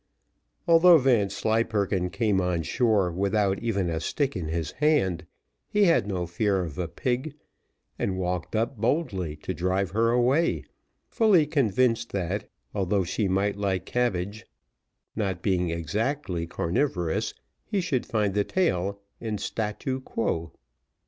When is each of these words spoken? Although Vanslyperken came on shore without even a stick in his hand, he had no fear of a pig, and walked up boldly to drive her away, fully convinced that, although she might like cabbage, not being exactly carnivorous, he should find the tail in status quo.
Although 0.67 0.97
Vanslyperken 0.97 2.09
came 2.09 2.41
on 2.41 2.63
shore 2.63 3.11
without 3.11 3.59
even 3.59 3.87
a 3.87 3.99
stick 3.99 4.35
in 4.35 4.47
his 4.47 4.71
hand, 4.71 5.27
he 5.69 5.83
had 5.83 6.07
no 6.07 6.25
fear 6.25 6.61
of 6.61 6.79
a 6.79 6.87
pig, 6.87 7.35
and 7.99 8.17
walked 8.17 8.55
up 8.55 8.77
boldly 8.81 9.35
to 9.35 9.53
drive 9.53 9.91
her 9.91 10.09
away, 10.09 10.63
fully 11.07 11.45
convinced 11.45 12.13
that, 12.13 12.49
although 12.73 13.03
she 13.03 13.27
might 13.27 13.57
like 13.57 13.85
cabbage, 13.85 14.47
not 15.15 15.43
being 15.43 15.69
exactly 15.69 16.47
carnivorous, 16.47 17.35
he 17.63 17.79
should 17.79 18.07
find 18.07 18.33
the 18.33 18.43
tail 18.43 18.99
in 19.19 19.37
status 19.37 20.01
quo. 20.03 20.51